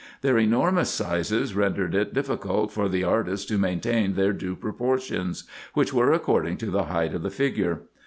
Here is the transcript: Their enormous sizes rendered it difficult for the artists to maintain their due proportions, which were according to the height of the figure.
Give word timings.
Their 0.21 0.39
enormous 0.39 0.89
sizes 0.89 1.53
rendered 1.55 1.93
it 1.93 2.11
difficult 2.11 2.71
for 2.71 2.89
the 2.89 3.03
artists 3.03 3.45
to 3.45 3.59
maintain 3.59 4.15
their 4.15 4.33
due 4.33 4.55
proportions, 4.55 5.43
which 5.75 5.93
were 5.93 6.11
according 6.11 6.57
to 6.57 6.71
the 6.71 6.85
height 6.85 7.13
of 7.13 7.21
the 7.21 7.29
figure. 7.29 7.83